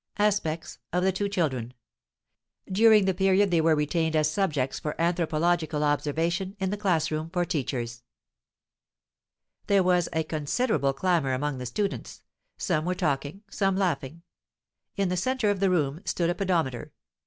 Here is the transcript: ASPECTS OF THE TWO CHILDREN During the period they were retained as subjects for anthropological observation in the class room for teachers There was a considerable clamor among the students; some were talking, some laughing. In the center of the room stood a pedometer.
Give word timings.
ASPECTS 0.17 0.79
OF 0.93 1.03
THE 1.03 1.11
TWO 1.11 1.29
CHILDREN 1.29 1.73
During 2.71 3.05
the 3.05 3.13
period 3.13 3.51
they 3.51 3.61
were 3.61 3.75
retained 3.75 4.15
as 4.15 4.31
subjects 4.31 4.79
for 4.79 4.99
anthropological 4.99 5.83
observation 5.83 6.55
in 6.59 6.71
the 6.71 6.75
class 6.77 7.11
room 7.11 7.29
for 7.29 7.45
teachers 7.45 8.01
There 9.67 9.83
was 9.83 10.09
a 10.11 10.23
considerable 10.23 10.93
clamor 10.93 11.33
among 11.33 11.59
the 11.59 11.67
students; 11.67 12.23
some 12.57 12.83
were 12.83 12.95
talking, 12.95 13.43
some 13.51 13.75
laughing. 13.77 14.23
In 14.95 15.09
the 15.09 15.15
center 15.17 15.51
of 15.51 15.59
the 15.59 15.69
room 15.69 16.01
stood 16.05 16.31
a 16.31 16.33
pedometer. 16.33 16.91